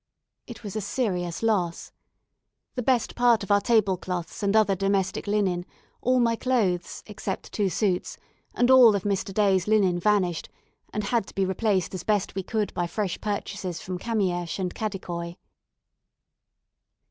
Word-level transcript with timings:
It 0.47 0.63
was 0.63 0.75
a 0.75 0.81
serious 0.81 1.43
loss. 1.43 1.91
The 2.73 2.81
best 2.81 3.13
part 3.15 3.43
of 3.43 3.51
our 3.51 3.61
table 3.61 3.97
cloths 3.97 4.41
and 4.41 4.55
other 4.55 4.75
domestic 4.75 5.27
linen, 5.27 5.63
all 6.01 6.19
my 6.19 6.35
clothes, 6.35 7.03
except 7.05 7.53
two 7.53 7.69
suits, 7.69 8.17
and 8.55 8.71
all 8.71 8.95
of 8.95 9.03
Mr. 9.03 9.31
Day's 9.31 9.67
linen 9.67 9.99
vanished, 9.99 10.49
and 10.91 11.03
had 11.03 11.27
to 11.27 11.35
be 11.35 11.45
replaced 11.45 11.93
as 11.93 12.01
best 12.03 12.33
we 12.33 12.41
could 12.41 12.73
by 12.73 12.87
fresh 12.87 13.21
purchases 13.21 13.79
from 13.79 13.99
Kamiesch 13.99 14.57
and 14.57 14.73
Kadikoi. 14.73 15.35